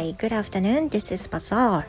[0.00, 0.88] Hi, good afternoon.
[0.88, 1.84] This is Bazaar.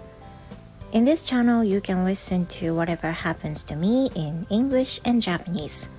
[0.91, 5.89] In this channel, you can listen to whatever happens to me in English and Japanese.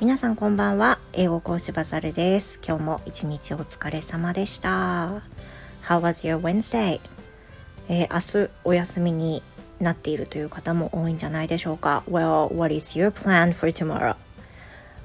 [0.00, 1.00] 皆さんこんばんは。
[1.12, 2.60] 英語講師バザルです。
[2.64, 5.22] 今日も一日お疲れ様でした。
[5.82, 7.00] How was your Wednesday?
[7.88, 9.42] えー、明日お休みに
[9.80, 12.04] なっているという方も多いんじゃないでしょうか。
[12.08, 14.14] Well, what is your plan for tomorrow?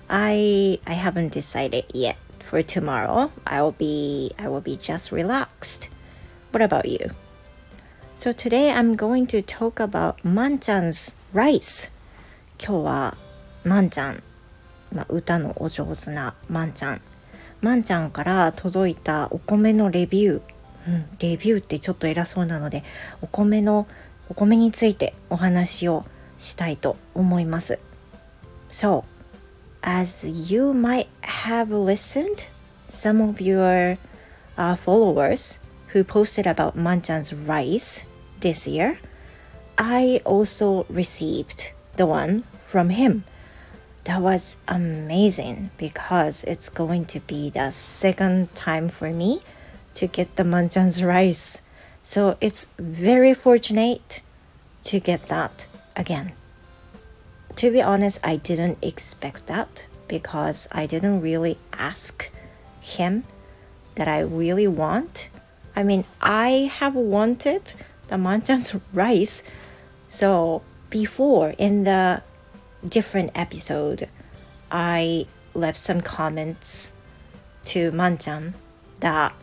[0.07, 2.17] I I haven't decided yet.
[2.37, 5.89] For tomorrow, I will be I will be just relaxed.
[6.54, 7.10] What about you?
[8.14, 11.90] So today I'm going to talk about まんちゃん 's rice.
[12.60, 13.16] 今日は
[13.64, 14.22] まんちゃん、
[14.92, 17.00] まあ、歌のお上手なまんちゃん。
[17.60, 20.42] まんちゃんから届いたお米のレビュー。
[20.86, 22.84] うん、レビューってちょっと偉そうなので、
[23.20, 23.88] お米の
[24.28, 26.04] お米についてお話を
[26.38, 27.80] したいと思います。
[28.68, 29.02] So,
[29.82, 32.48] as you might have listened,
[32.86, 33.98] some of your
[34.56, 35.60] uh, followers
[35.94, 38.04] who posted about Manchan's rice
[38.40, 38.98] this year,
[39.78, 43.24] I also received the one from him.
[44.04, 49.40] That was amazing because it's going to be the second time for me
[49.94, 51.62] to get the Manchan's rice.
[52.02, 54.20] So it's very fortunate
[54.82, 56.34] to get that again
[57.56, 62.30] to be honest, I didn't expect that because I didn't really ask
[62.80, 63.24] him
[63.94, 65.28] that I really want.
[65.76, 67.74] I mean, I have wanted
[68.08, 69.42] the Manchan's rice.
[70.08, 72.22] So before in the
[72.88, 74.08] different episode,
[74.70, 76.92] I left some comments
[77.66, 78.54] to Manchan
[79.00, 79.34] that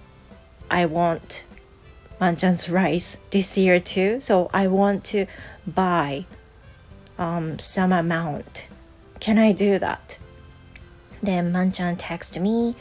[0.70, 1.44] I want
[2.20, 4.22] Manchan's rice this year too.
[4.22, 5.26] So I want to
[5.66, 6.26] buy
[7.18, 8.68] um, some amount.
[9.20, 10.18] Can I do that?
[11.22, 12.76] Then Manchan texted me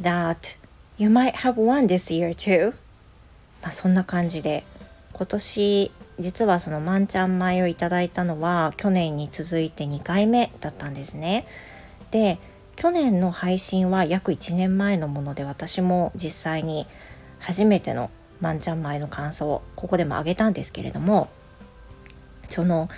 [0.00, 0.56] that
[1.00, 2.74] you might have one this year too.
[3.62, 4.64] まあそんな感じで
[5.14, 11.46] 今年実はそのマンちゃん米をいただいたのは去年に続いて2回目だったんですね。
[12.10, 12.38] で
[12.76, 16.86] 去年の配信は約1年前のもので私も実際に
[17.38, 18.10] 初めての
[18.42, 21.30] マンちゃん米の感想をここでもあげたんですけれども
[22.50, 22.88] その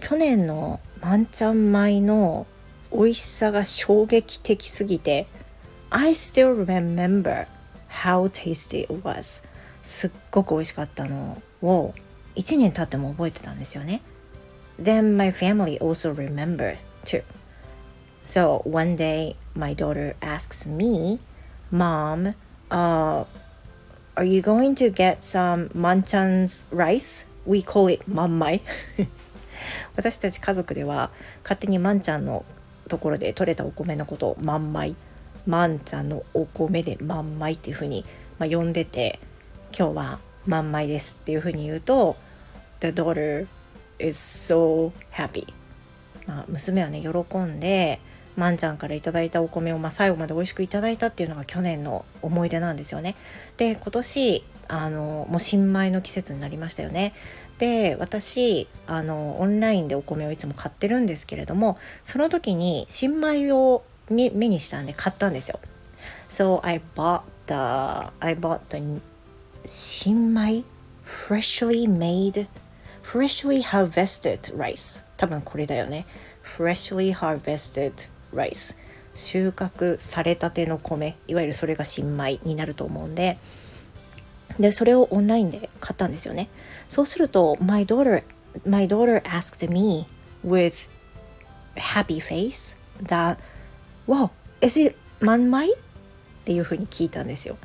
[0.00, 2.48] 去年の万ちゃん米の
[2.92, 5.28] 美味しさが衝撃的すぎて
[5.96, 7.46] I still remember
[8.02, 9.44] how tasty it was
[9.84, 11.94] すっごく美味しかったのを
[12.34, 14.02] 1年経っても覚えてたんですよね
[14.82, 17.22] Then my family also remembered too
[18.26, 21.20] So one day my daughter asks me
[21.70, 22.34] Mom,
[22.70, 23.24] uh,
[24.16, 27.28] are you going to get some manchan's rice?
[27.46, 28.62] We call it mammai
[29.94, 31.12] 私たち家族では
[31.44, 32.44] 勝手にまんちゃんの
[32.88, 34.96] ところで取れたお米のことをまんまい
[35.46, 38.04] まんちゃんのお米でまんまいっていうふうに、
[38.38, 39.20] まあ、呼んでて
[39.76, 42.16] 今日はまんまいですっていうふうに言うと
[42.80, 43.46] The daughter
[43.98, 45.46] is so happy、
[46.26, 48.00] まあ、娘はね喜んで
[48.36, 53.14] まんちゃんから頂いたお米を、まあ、最後まで美味しくいただいたっていうのが去年の思い出なんですよね。
[53.56, 57.14] で今年あのもう新米の季節になりましたよね。
[57.58, 65.60] で私あのオンラインでお米をいつも買ってるんですけれどもその時に新米を目にしたんで買ったんですよ。
[66.28, 67.54] So I bought the
[68.20, 69.00] I bought the
[69.66, 70.64] 新米
[71.04, 72.46] freshly made
[73.02, 76.06] freshly harvested rice 多分これだよね
[76.42, 77.92] freshly harvested
[78.32, 78.74] rice
[79.14, 83.38] 収穫されたての米いわゆるそれが新米になると思うんで
[84.58, 86.48] でそれをオンラインで買ったんですよね
[86.88, 88.22] そうすると my daughter
[88.66, 90.06] my daughter asked me
[90.44, 90.88] with
[91.76, 93.38] happy face that
[94.06, 95.76] wow is it マンマイっ
[96.44, 97.56] ていうふうに聞いたんですよ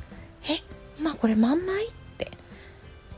[0.48, 0.60] え
[1.02, 2.30] まあこれマンマイって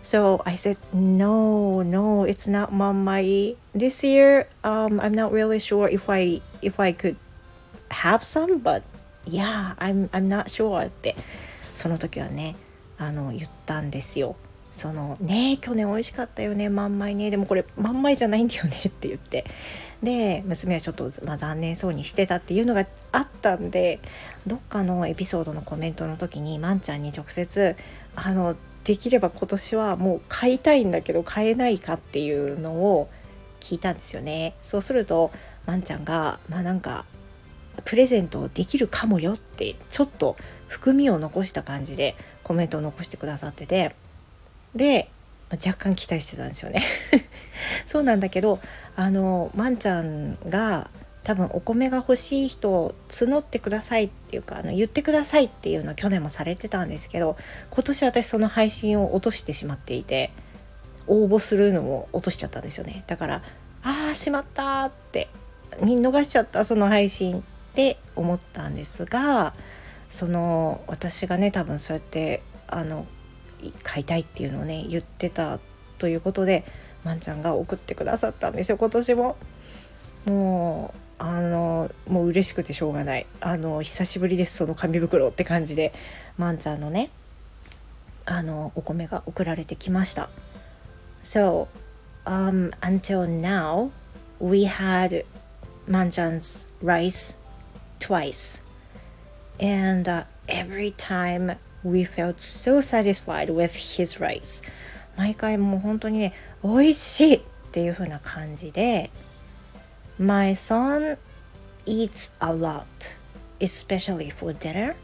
[0.02, 5.88] So I said no no it's not マンマイ this year um, I'm not really sure
[5.88, 7.16] if I if I could
[7.90, 8.82] have some but
[9.24, 11.14] yeah I'm, I'm not sure って
[11.74, 12.56] その時はね
[12.98, 14.36] あの言ったんですよ。
[14.72, 19.44] そのね去年美味しかったよねまんまいねでもこれまんまいじゃないんだよねって言って。
[20.02, 24.00] で娘はちょっと、まあ、残念そうにしてたっていうのがあったんで
[24.48, 27.76] どっかのエピソードのコメントの時にまんちゃんに直接
[28.16, 33.08] あのできれば今年はもう買いたいんだけど買えないかっていうのを
[33.60, 34.54] 聞いたんですよね。
[34.64, 35.30] そうすると
[35.66, 37.04] まんちゃんがまあなんか
[37.84, 40.36] プレゼントできるかもよってちょっと
[40.66, 43.94] 含みを残した感じでコメントを残してくださってて
[44.74, 45.08] で
[45.52, 46.82] 若干期待してたんですよね。
[47.86, 48.60] そうなんだけど
[48.96, 50.90] あのまんちゃんが
[51.24, 57.36] 多分お米が欲しい人を募ってくださいっていうかあの言ってくださいっていうのは去年もされてたんですけど
[57.70, 60.30] 今年私その配信を落としてしまっていて
[61.06, 63.04] 応募するのを落としちゃったんですよね。
[63.06, 63.42] だから
[63.82, 65.28] ああしまったって
[65.80, 67.42] 見逃しちゃったその配信っ
[67.74, 69.54] て思ったんですが
[70.08, 73.06] その私がね多分そうやってあの
[73.82, 75.60] 買いたいっていうのをね言ってた
[75.98, 76.64] ということで
[77.04, 79.36] まんちゃんが送ってくださったんですよ今年も。
[80.24, 85.92] もうあのもう嬉しくてしょうがないあの久しぶりですその紙袋って感じで
[86.36, 87.10] まんちゃんのね
[88.24, 90.28] あのお米が送られてきました。
[91.22, 91.68] So,
[92.26, 93.90] um, until now,
[94.40, 95.24] we had
[95.86, 97.36] Manchan's rice
[98.00, 98.62] twice.
[99.60, 104.63] And uh, every time we felt so satisfied with his rice.
[105.15, 106.33] 毎回もう本当にね、
[106.63, 107.41] 美味しいっ
[107.71, 109.09] ていう風な感じで、
[110.19, 111.17] My son
[111.85, 112.85] eats a lot,
[113.59, 114.95] especially for dinner.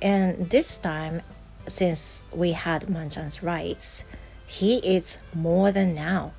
[0.00, 1.22] And this time,
[1.66, 4.06] since we had Manchan's rice,
[4.46, 6.30] he eats more than now.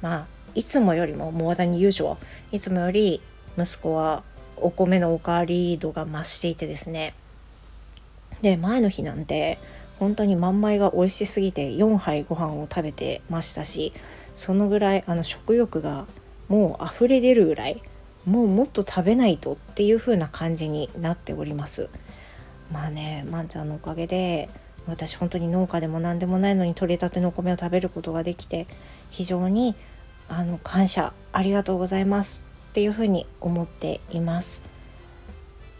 [0.00, 2.16] まあ、いつもよりも more than usual。
[2.50, 3.20] いつもより
[3.56, 4.22] 息子は
[4.56, 7.14] お米のおかわり度が増していてですね。
[8.41, 9.57] で、前の日なんて
[9.99, 13.93] 本当に万枚が美味しすぎて4杯ご飯を食べてましたし、
[14.35, 16.05] そのぐらいあの食欲が
[16.47, 17.81] もう溢れ出るぐらい、
[18.25, 21.89] もうもっと食べないとっていう風な感じになっております。
[22.71, 24.49] まあね、まんちゃんのおかげで
[24.87, 28.67] 私本当に農家でも何でもないのに取れたてのお米を食べることができて
[29.09, 29.75] 非常に
[30.27, 34.63] あの感謝ありがとうございますっていうふうに思っています。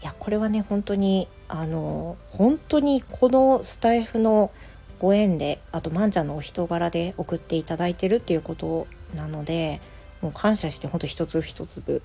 [0.02, 4.50] いやこれはね本当にあの本当にこのスタイフの
[4.98, 9.80] ご縁であとまんちゃんのお人柄で送っていただいてるっていうことなので
[10.22, 12.02] もう感謝して本当一つ一粒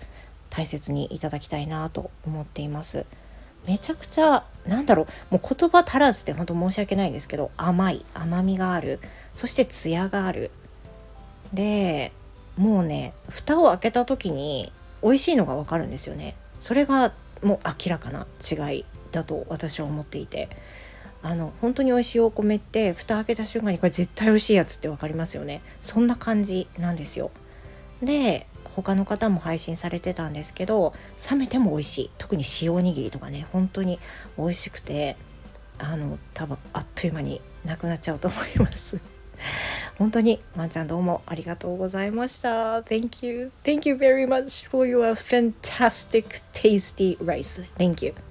[0.50, 3.06] 大切にいただきたいなと思っています。
[3.68, 9.00] めちゃくちゃなんだろうもう言葉足らずって本当申し訳ないんですけど甘い甘みがある
[9.36, 10.52] そしてツヤがある。
[11.54, 12.12] で
[12.58, 14.72] もうね蓋を開けた時に
[15.04, 16.36] 美味しいのが分かるんですよね。
[16.60, 18.86] それがもう明らかな違い。
[19.12, 20.50] だと私は思っていて
[21.24, 25.62] あの本当に美味しいお米って蓋開けた瞬間にこれ絶対美味しいやつって分かりますよね。
[25.82, 27.32] そんな感じなんですよ。
[28.02, 30.94] で他の方も配信されてたんですけど
[31.30, 32.12] 冷めても美味しい。
[32.18, 34.00] 特に塩おにぎりとかね本当に
[34.38, 35.16] 美味しくて
[35.78, 39.00] あの多分あっという間になくなっちゃうと思います。
[40.00, 42.82] 本当にまんちゃんどうもありがとうございました。
[42.82, 43.52] Thank you.
[43.64, 47.64] Thank you very much for your fantastic tasty rice.
[47.78, 48.31] Thank you.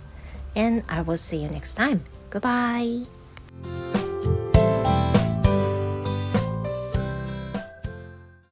[0.56, 2.02] And I will see you next time.
[2.31, 3.06] Goodbye